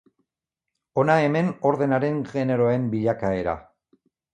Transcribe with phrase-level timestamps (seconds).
[1.01, 3.61] Hona hemen ordenaren generoen bilakaera.